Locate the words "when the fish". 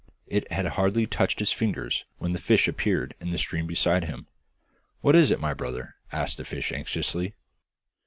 2.17-2.67